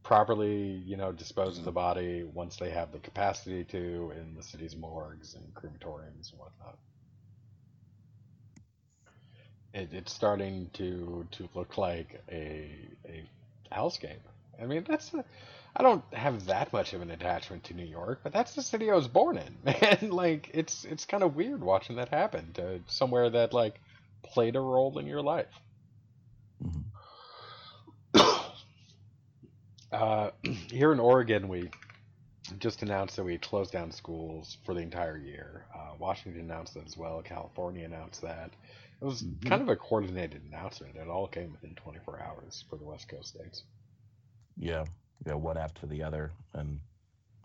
[0.03, 4.43] properly, you know, dispose of the body once they have the capacity to in the
[4.43, 6.77] city's morgues and crematoriums and whatnot.
[9.73, 13.23] It, it's starting to to look like a a
[13.71, 14.19] hellscape.
[14.61, 15.23] I mean, that's a,
[15.75, 18.91] I don't have that much of an attachment to New York, but that's the city
[18.91, 20.09] I was born in, man.
[20.11, 23.79] Like, it's it's kind of weird watching that happen to somewhere that like
[24.23, 25.61] played a role in your life.
[26.63, 26.83] Mhm.
[29.91, 30.31] Uh,
[30.71, 31.69] here in Oregon, we
[32.59, 35.67] just announced that we closed down schools for the entire year.
[35.75, 37.21] Uh, Washington announced that as well.
[37.21, 38.51] California announced that.
[39.01, 39.45] It was Mhm.
[39.49, 40.95] kind of a coordinated announcement.
[40.95, 43.63] It all came within 24 hours for the West Coast states.
[44.57, 44.85] Yeah,
[45.25, 46.79] yeah, one after the other, and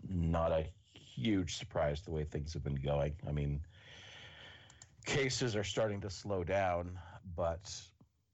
[0.09, 3.13] not a huge surprise the way things have been going.
[3.27, 3.61] I mean,
[5.05, 6.97] cases are starting to slow down,
[7.35, 7.73] but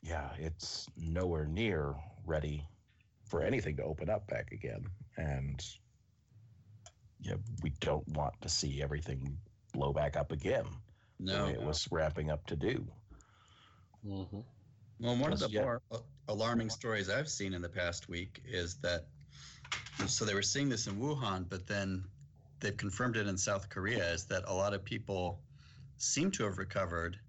[0.02, 2.66] yeah, it's nowhere near ready
[3.26, 4.86] for anything to open up back again.
[5.18, 5.64] And
[7.20, 9.38] yeah, we don't want to see everything
[9.74, 10.66] blow back up again
[11.20, 11.48] No.
[11.48, 12.86] it was ramping up to do.
[14.06, 14.40] Mm-hmm.
[15.00, 15.62] Well, one of the yeah.
[15.62, 15.82] more
[16.28, 19.08] alarming stories I've seen in the past week is that
[20.08, 22.04] so they were seeing this in Wuhan, but then
[22.60, 25.42] they've confirmed it in South Korea is that a lot of people
[25.98, 27.20] seem to have recovered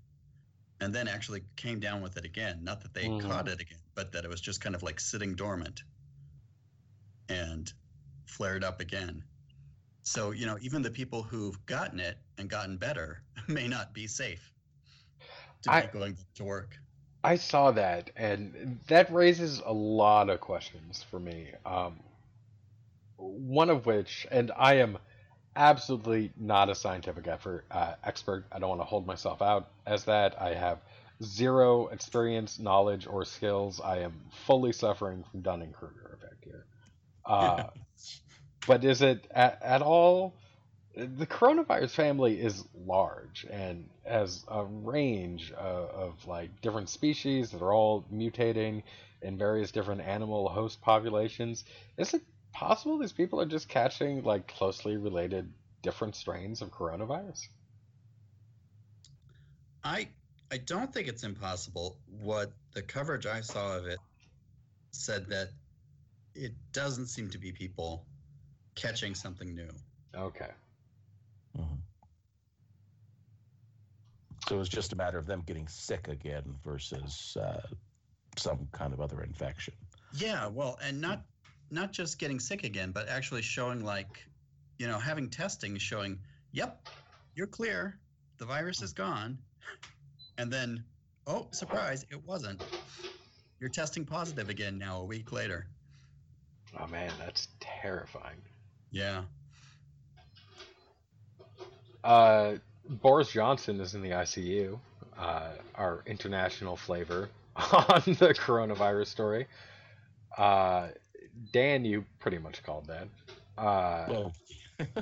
[0.80, 2.64] and then actually came down with it again.
[2.64, 3.20] Not that they Mhm.
[3.20, 5.82] caught it again, but that it was just kind of like sitting dormant
[7.28, 7.72] and
[8.26, 9.24] flared up again.
[10.02, 14.06] So, you know, even the people who've gotten it and gotten better may not be
[14.06, 14.52] safe
[15.62, 16.78] to I- be going to work.
[17.24, 21.52] I saw that, and that raises a lot of questions for me.
[21.64, 22.02] Um,
[23.24, 24.98] one of which, and I am
[25.56, 28.44] absolutely not a scientific effort, uh, expert.
[28.52, 30.40] I don't want to hold myself out as that.
[30.40, 30.78] I have
[31.22, 33.80] zero experience, knowledge, or skills.
[33.82, 34.14] I am
[34.46, 36.66] fully suffering from Dunning Kruger effect here.
[37.24, 37.64] Uh,
[38.66, 40.34] but is it at, at all?
[40.96, 47.62] The coronavirus family is large and has a range of, of like different species that
[47.62, 48.82] are all mutating
[49.20, 51.64] in various different animal host populations.
[51.98, 52.22] Is it
[52.54, 57.40] possible these people are just catching like closely related different strains of coronavirus?
[59.82, 60.08] I
[60.50, 61.98] I don't think it's impossible.
[62.22, 63.98] What the coverage I saw of it
[64.92, 65.48] said that
[66.34, 68.06] it doesn't seem to be people
[68.74, 69.68] catching something new.
[70.16, 70.50] Okay.
[71.58, 71.78] Mhm.
[74.48, 77.62] So it was just a matter of them getting sick again versus uh,
[78.36, 79.74] some kind of other infection.
[80.16, 81.24] Yeah, well, and not
[81.70, 84.24] not just getting sick again, but actually showing like,
[84.78, 86.18] you know, having testing showing,
[86.52, 86.88] yep,
[87.34, 87.98] you're clear,
[88.38, 89.38] the virus is gone,
[90.38, 90.84] and then,
[91.26, 92.62] oh, surprise, it wasn't.
[93.60, 95.66] You're testing positive again now a week later.
[96.78, 98.42] Oh man, that's terrifying.
[98.90, 99.22] Yeah.
[102.02, 102.54] Uh,
[102.88, 104.78] Boris Johnson is in the ICU.
[105.18, 109.46] Uh, our international flavor on the coronavirus story.
[110.36, 110.88] Uh,
[111.52, 113.08] Dan, you pretty much called that.
[113.58, 114.32] Uh, Well,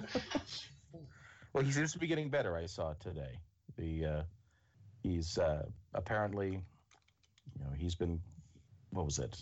[1.52, 2.56] well, he seems to be getting better.
[2.56, 3.38] I saw today.
[3.76, 4.22] The uh,
[5.02, 5.64] he's uh,
[5.94, 8.20] apparently, you know, he's been.
[8.90, 9.36] What was it?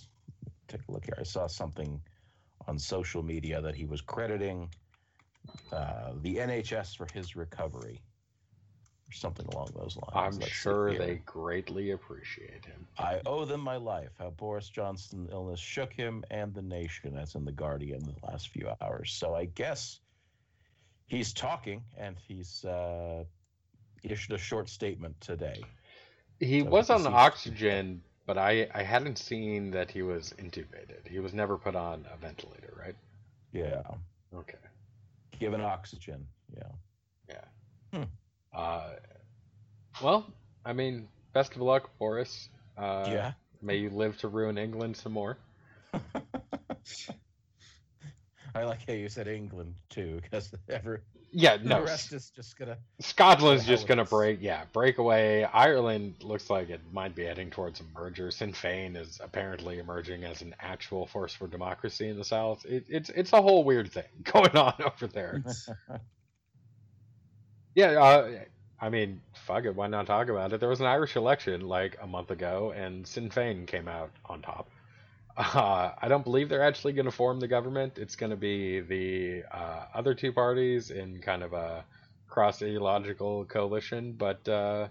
[0.68, 1.16] Take a look here.
[1.18, 2.00] I saw something
[2.68, 4.68] on social media that he was crediting
[5.72, 8.00] uh, the NHS for his recovery,
[9.10, 10.36] or something along those lines.
[10.36, 12.86] I'm Let's sure they greatly appreciate him.
[12.98, 14.10] I owe them my life.
[14.18, 18.48] How Boris Johnson's illness shook him and the nation, as in the Guardian, the last
[18.48, 19.12] few hours.
[19.12, 20.00] So I guess
[21.06, 23.24] he's talking, and he's uh,
[24.02, 25.70] issued a short statement today.
[26.40, 31.06] He So was on oxygen, but I, I hadn't seen that he was intubated.
[31.08, 32.96] He was never put on a ventilator, right?
[33.52, 33.82] Yeah,
[34.34, 34.58] Okay.
[35.38, 36.26] given oxygen.
[36.56, 36.72] Yeah.
[37.28, 37.44] Yeah,
[38.52, 38.90] Uh,
[40.02, 40.26] well,
[40.64, 42.48] I mean, best of luck, Boris.
[42.76, 43.32] Uh, yeah.
[43.62, 45.36] May you live to ruin England some more.
[48.54, 51.82] I like how you said England too, because ever Yeah, the no.
[51.84, 52.78] rest is just gonna.
[53.00, 55.44] Scotland's the just gonna break, yeah, break away.
[55.44, 58.30] Ireland looks like it might be heading towards a merger.
[58.30, 62.64] Sinn Féin is apparently emerging as an actual force for democracy in the South.
[62.64, 65.44] It, it's it's a whole weird thing going on over there.
[67.74, 68.44] Yeah, uh,
[68.80, 70.60] I mean, fuck it, why not talk about it?
[70.60, 74.42] There was an Irish election like a month ago, and Sinn Féin came out on
[74.42, 74.70] top.
[75.36, 77.98] Uh, I don't believe they're actually going to form the government.
[77.98, 81.84] It's going to be the uh, other two parties in kind of a
[82.28, 84.12] cross ideological coalition.
[84.14, 84.88] But uh,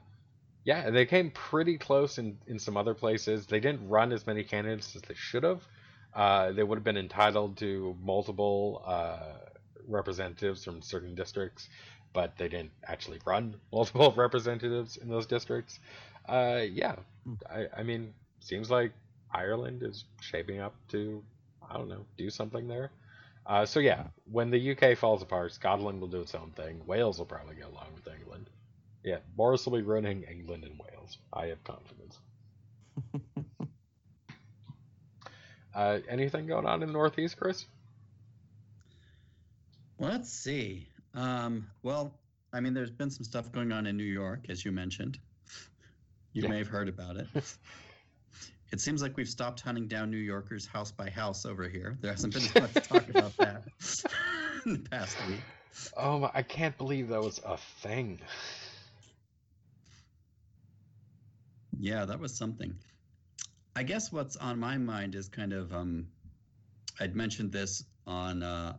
[0.66, 3.48] yeah, they came pretty close in, in some other places.
[3.48, 5.68] They didn't run as many candidates as they should have.
[6.14, 9.38] Uh, they would have been entitled to multiple uh,
[9.88, 11.70] representatives from certain districts,
[12.14, 15.80] but they didn't actually run multiple representatives in those districts.
[16.28, 16.96] Uh, yeah,
[17.26, 17.34] Hmm.
[17.50, 18.94] I, I mean, seems like
[19.32, 21.24] Ireland is shaping up to,
[21.70, 22.92] I don't know, do something there.
[23.46, 26.86] Uh, so yeah, when the UK falls apart, Scotland will do its own thing.
[26.86, 28.50] Wales will probably get along with England.
[29.04, 31.18] Yeah, Boris will be running England and Wales.
[31.34, 32.20] I have confidence.
[35.74, 37.66] uh, anything going on in the Northeast, Chris?
[40.00, 40.90] Let's see.
[41.14, 42.20] Um, well,
[42.54, 45.20] I mean, there's been some stuff going on in New York, as you mentioned.
[46.34, 46.50] You Yeah.
[46.50, 47.28] may have heard about it.
[48.72, 51.98] it seems like we've stopped hunting down New Yorkers house by house over here.
[52.02, 53.64] There hasn't been much talk about that
[54.66, 55.42] in the past week.
[55.98, 58.20] Oh, my, I can't believe that was a thing.
[61.80, 62.74] Yeah, that was something.
[63.76, 66.08] I guess what's on my mind is kind of um,
[67.00, 68.78] I'd mentioned this on uh,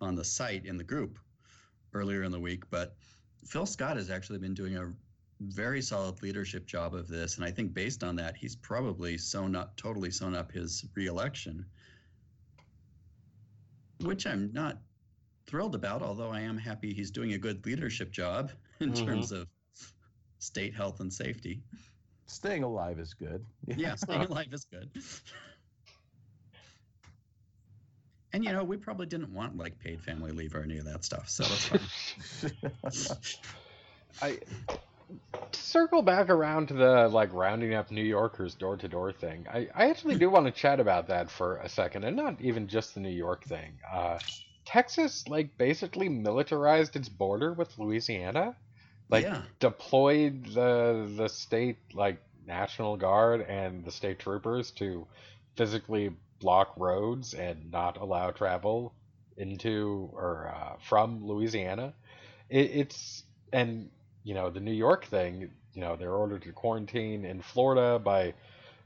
[0.00, 1.18] on the site in the group
[1.94, 2.94] earlier in the week, but
[3.46, 4.92] Phil Scott has actually been doing a
[5.40, 9.54] very solid leadership job of this, and I think based on that, he's probably sewn
[9.54, 11.64] up totally sewn up his reelection,
[14.00, 14.78] which I'm not
[15.46, 16.02] thrilled about.
[16.02, 19.06] Although I am happy he's doing a good leadership job in Mhm.
[19.06, 19.48] terms of
[20.38, 21.62] state health and safety.
[22.26, 23.44] Staying alive is good.
[23.76, 24.90] yeah, staying alive is good.
[28.38, 31.04] And you know, we probably didn't want like paid family leave or any of that
[31.04, 33.18] stuff, so it's fine.
[34.22, 34.38] I
[35.50, 39.46] to circle back around to the like rounding up New Yorkers door to door thing.
[39.52, 42.68] I, I actually do want to chat about that for a second, and not even
[42.68, 43.72] just the New York thing.
[43.92, 44.20] Uh,
[44.64, 48.54] Texas like basically militarized its border with Louisiana,
[49.10, 55.08] like yeah, deployed the the state like National Guard and the state troopers to
[55.56, 58.94] physically block roads and not allow travel
[59.36, 61.94] into or uh, from Louisiana.
[62.48, 63.90] It, it's and
[64.24, 65.50] you know the New York thing.
[65.74, 68.34] You know they're ordered to quarantine in Florida by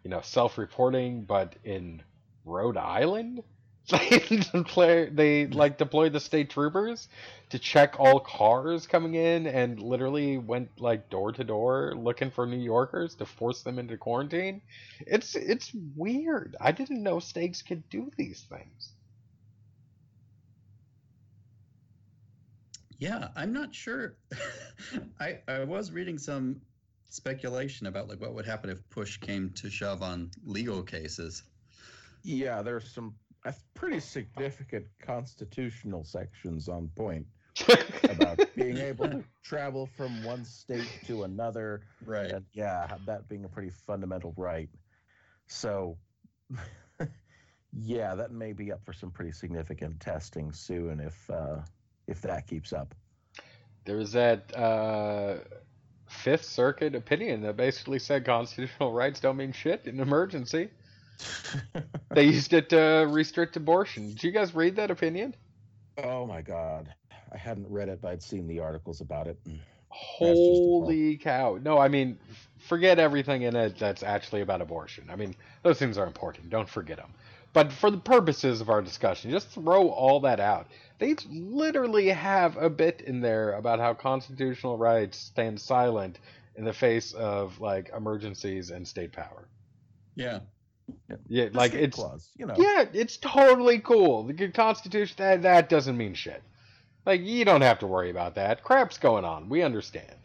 [0.05, 2.03] you know self-reporting, but in
[2.45, 3.43] Rhode Island.
[3.91, 4.19] They
[4.53, 7.09] deploy, they like deployed the state troopers
[7.51, 12.47] to check all cars coming in and literally went like door to door looking for
[12.47, 14.63] New Yorkers to force them into quarantine.
[15.01, 16.57] It's it's weird.
[16.61, 18.95] I didn't know states could do these things.
[22.99, 23.29] yeah.
[23.37, 24.17] I'm not sure.
[25.21, 26.61] I I was reading some
[27.09, 31.43] speculation about like what would happen if push came to shove on legal cases.
[32.23, 33.15] yeah, there's some
[33.75, 37.27] pretty significant constitutional sections on point
[38.05, 42.31] about being able to travel from one state to another Right.
[42.31, 44.69] and yeah that being a pretty fundamental right
[45.49, 45.99] so
[47.73, 51.57] yeah that may be up for some pretty significant testing soon if uh
[52.07, 52.95] if that keeps up
[53.85, 55.39] there was that uh,
[56.09, 60.69] Fifth Circuit opinion that basically said constitutional rights don't mean shit in an emergency.
[62.11, 64.09] They used it to restrict abortion.
[64.09, 65.35] Did you guys read that opinion?
[65.99, 66.95] oh my god
[67.33, 69.59] i hadn't read it but i'd seen the articles about it mm.
[69.95, 71.59] Holy cow.
[71.63, 72.19] No, I mean,
[72.67, 75.11] forget everything in it that's actually about abortion.
[75.11, 76.49] I mean, those things are important.
[76.49, 77.13] Don't forget them.
[77.53, 80.69] But for the purposes of our discussion, just throw all that out.
[80.99, 86.19] They literally have a bit in there about how constitutional rights stand silent
[86.57, 89.47] in the face of like emergencies and state power.
[90.15, 90.41] Yeah.
[91.29, 94.25] Yeah, The like it's clause you know yeah, it's totally cool.
[94.25, 96.43] The Constitution that that doesn't mean shit.
[97.07, 98.63] Like you don't have to worry about that.
[98.63, 99.49] Crap's going on.
[99.49, 100.17] We understand.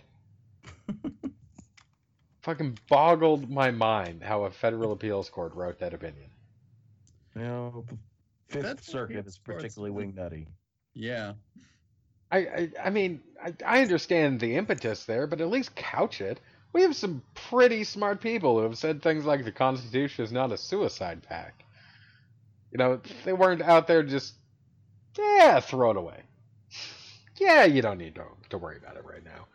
[2.42, 6.30] Fucking boggled my mind how a federal appeals court wrote that opinion.
[7.36, 7.98] you know the
[8.48, 10.48] fifth That's circuit is particularly like- wingnutty
[10.94, 11.34] Yeah.
[12.32, 16.40] I I, I mean I, I understand the impetus there, but at least couch it.
[16.74, 20.52] We have some pretty smart people who have said things like the Constitution is not
[20.52, 21.64] a suicide pact.
[22.72, 24.36] You know, they weren't out there just,
[25.18, 26.22] yeah, throw it away.
[27.40, 29.48] Yeah, you don't need to, to worry about it right now.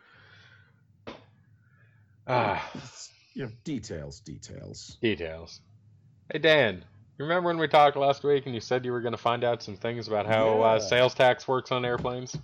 [2.25, 2.71] Ah,
[3.33, 4.97] you know, details, details.
[5.01, 5.59] details.
[6.31, 6.83] Hey, Dan,
[7.17, 9.43] you remember when we talked last week and you said you were going to find
[9.43, 12.37] out some things about how uh, sales tax works on airplanes?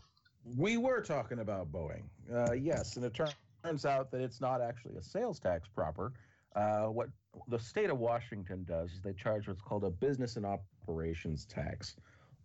[0.57, 2.03] We were talking about Boeing.
[2.33, 3.27] Uh, yes, and it tur-
[3.63, 6.13] turns out that it's not actually a sales tax proper.
[6.55, 7.09] Uh, what
[7.47, 11.95] the state of Washington does is they charge what's called a business and operations tax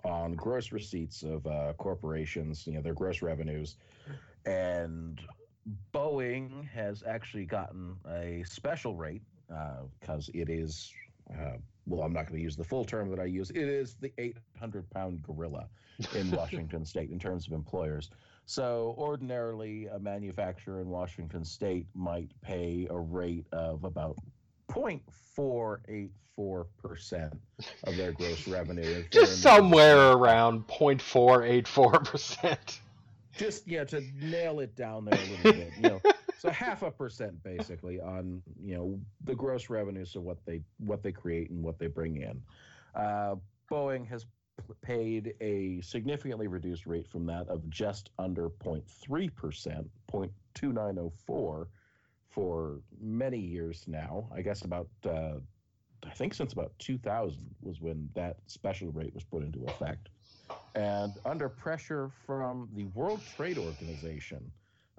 [0.04, 3.76] on gross receipts of uh, corporations, you know, their gross revenues.
[4.44, 5.20] And
[5.94, 9.22] Boeing has actually gotten a special rate
[10.00, 10.92] because it is,
[11.32, 11.56] uh,
[11.86, 13.50] well, I'm not going to use the full term that I use.
[13.50, 15.68] It is the 800 pound gorilla
[16.14, 18.10] in Washington state in terms of employers.
[18.46, 24.16] So, ordinarily, a manufacturer in Washington state might pay a rate of about
[24.70, 27.32] 0.484%
[27.84, 29.02] of their gross revenue.
[29.10, 32.80] Just somewhere around 0.484%.
[33.36, 36.00] just yeah to nail it down there a little bit you know
[36.38, 41.02] so half a percent basically on you know the gross revenues of what they what
[41.02, 42.40] they create and what they bring in
[42.94, 43.34] uh,
[43.70, 44.24] boeing has
[44.82, 51.66] paid a significantly reduced rate from that of just under 0.3 percent 0.2904
[52.28, 54.28] for many years now.
[54.34, 55.38] I guess about uh,
[56.06, 60.08] i think since about 2000 was when that special rate was put into effect.
[60.74, 64.50] And under pressure from the World Trade Organization,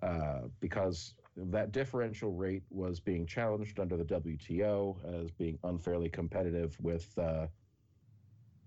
[0.01, 6.77] uh, because that differential rate was being challenged under the WTO as being unfairly competitive
[6.81, 7.47] with, uh,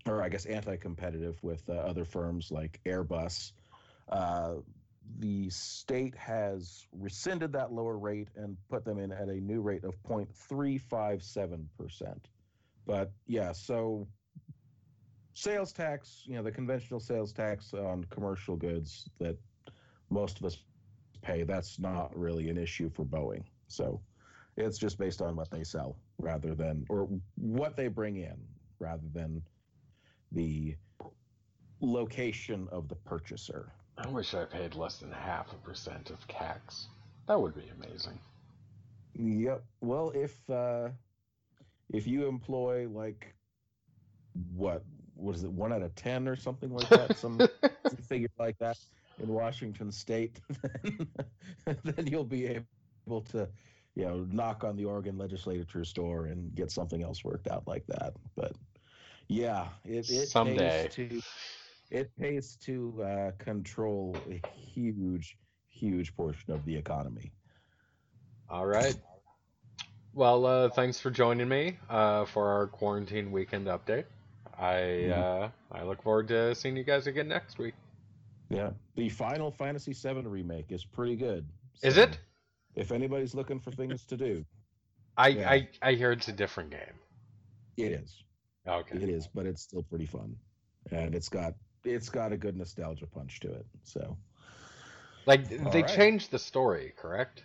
[0.09, 3.52] or I guess anti-competitive with uh, other firms like Airbus.
[4.09, 4.54] Uh,
[5.18, 9.84] the state has rescinded that lower rate and put them in at a new rate
[9.84, 12.16] of 0.357%.
[12.86, 14.06] But yeah, so
[15.34, 19.36] sales tax, you know, the conventional sales tax on commercial goods that
[20.11, 20.59] most of us
[21.22, 23.44] pay, that's not really an issue for Boeing.
[23.68, 24.00] So
[24.56, 28.36] it's just based on what they sell rather than, or what they bring in
[28.78, 29.42] rather than
[30.32, 30.76] the
[31.80, 33.72] location of the purchaser.
[33.96, 36.88] I wish I paid less than half a percent of CAX.
[37.26, 38.18] That would be amazing.
[39.14, 39.64] Yep.
[39.80, 40.88] Well, if uh,
[41.92, 43.34] if you employ like
[44.54, 44.84] what
[45.16, 47.40] was it one out of ten or something like that, some
[48.08, 48.78] figure like that
[49.20, 50.40] in Washington State,
[51.64, 53.48] then, then you'll be able to
[53.96, 57.86] you know knock on the Oregon legislature's door and get something else worked out like
[57.88, 58.14] that.
[58.36, 58.52] But
[59.28, 60.42] yeah, it, it Someday.
[60.42, 61.22] pays to
[61.90, 64.42] it pays to uh, control a
[64.74, 67.32] huge huge portion of the economy.
[68.48, 68.96] All right.
[70.14, 74.06] Well, uh, thanks for joining me uh, for our quarantine weekend update.
[74.58, 77.74] I uh, I look forward to seeing you guys again next week.
[78.50, 81.48] Yeah, the Final Fantasy VII remake is pretty good.
[81.82, 82.18] Is it?
[82.74, 84.44] If anybody's looking for things to do,
[85.16, 85.46] I, Yeah.
[85.46, 86.98] I I hear it's a different game.
[87.76, 88.24] it is.
[88.68, 88.96] Okay.
[89.02, 90.36] It is, but it's still pretty fun,
[90.90, 91.54] and it's got
[91.84, 93.66] it's got a good nostalgia punch to it.
[93.84, 94.16] So
[95.26, 95.88] Like All they right.
[95.96, 97.44] changed the story, correct?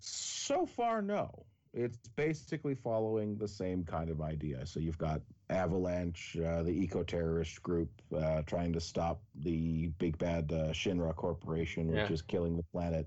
[0.00, 1.46] so far, no.
[1.74, 4.66] It's basically following the same kind of idea.
[4.66, 10.52] So you've got Avalanche, uh, the eco-terrorist group, uh, trying to stop the big bad
[10.52, 12.10] uh, Shinra Corporation, which Yeah.
[12.10, 13.06] is killing the planet.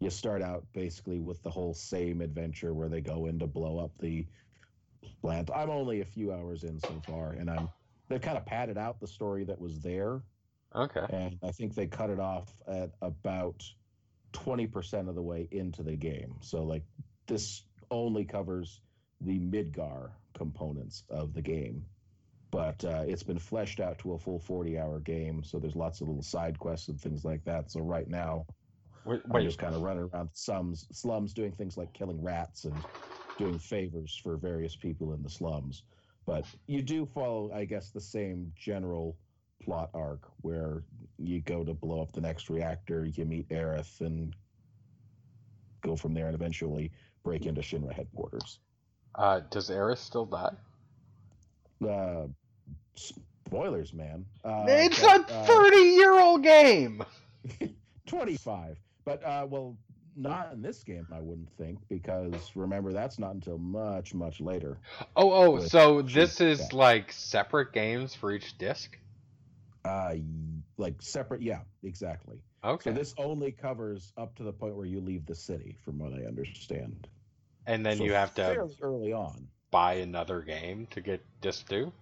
[0.00, 3.78] You start out basically with the whole same adventure where they go in to blow
[3.78, 4.26] up the
[5.20, 5.50] plant.
[5.54, 7.68] I'm only a few hours in so far, and I'm
[8.08, 10.22] they've kind of padded out the story that was there,
[10.74, 11.06] Okay.
[11.10, 13.62] and I think they cut it off at about
[14.32, 16.36] 20% of the way into the game.
[16.40, 16.84] So like
[17.26, 18.80] this only covers
[19.20, 21.84] the Midgar components of the game.
[22.50, 25.42] But uh, it's been fleshed out to a full 40 hour game.
[25.44, 27.70] So there's lots of little side quests and things like that.
[27.70, 28.46] So right now,
[29.04, 32.74] Wait, I'm just kind of running around slums, slums doing things like killing rats and
[33.40, 35.82] doing favors for various people in the slums.
[36.26, 39.16] But you do follow, I guess, the same general
[39.64, 40.82] plot arc where
[41.18, 44.34] you go to blow up the next reactor, you meet Aerith, and
[45.82, 46.92] go from there, and eventually
[47.24, 48.58] break into Shinra headquarters.
[49.16, 50.54] uh, does Aeris still die?
[51.86, 52.26] Uh,
[52.94, 54.24] spoilers, man.
[54.44, 57.02] Uh, it's but, a uh, thirty-year-old game.
[58.06, 58.78] 25.
[59.04, 59.76] But, uh, well,
[60.16, 64.78] not in this game, I wouldn't think, because remember, that's not until much, much later.
[65.16, 66.72] Oh, oh, with so this is Tech.
[66.72, 68.98] like separate games for each disc.
[69.84, 70.14] Uh,
[70.76, 72.38] like separate, yeah, exactly.
[72.64, 72.90] Okay.
[72.90, 76.12] So this only covers up to the point where you leave the city, from what
[76.12, 77.08] I understand.
[77.66, 79.48] and then So you have to early on.
[79.70, 81.92] buy another game to get disc two.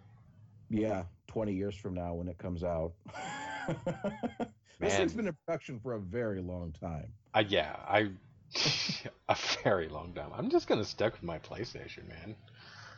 [0.70, 2.92] Yeah, 20 years from now when it comes out.
[4.80, 7.08] this thing's been in production for a very long time.
[7.34, 8.10] Uh, yeah, I
[9.28, 10.30] a very long time.
[10.36, 12.34] I'm just gonna stick with my PlayStation, man.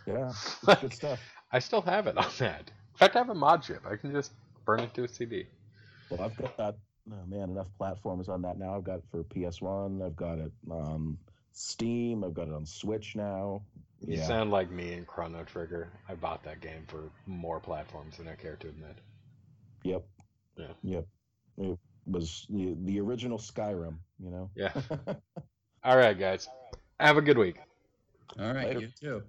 [0.06, 0.32] Yeah,
[0.66, 1.20] Like, good stuff.
[1.52, 2.70] I still have it on that.
[2.94, 3.84] In fact, I have a mod chip.
[3.86, 4.32] I can just
[4.64, 5.46] burn it to a CD.
[6.10, 6.76] Well, I've got that.
[7.12, 8.76] oh man enough platforms on that now.
[8.76, 10.04] I've got it for PS1.
[10.04, 11.18] I've got it on
[11.52, 12.24] Steam.
[12.24, 13.62] I've got it on Switch now.
[14.06, 15.88] You Yeah, sound like me and Chrono Trigger.
[16.08, 18.96] I bought that game for more platforms than I care to admit.
[19.84, 20.02] yep,
[20.56, 20.72] Yeah.
[20.82, 21.06] yep.
[21.60, 23.96] It was the, the original Skyrim.
[24.22, 24.50] You know.
[24.54, 24.72] Yeah.
[25.84, 26.48] All right, guys.
[26.98, 27.56] Have a good week.
[28.38, 28.80] All right, Later.
[28.80, 29.22] you too.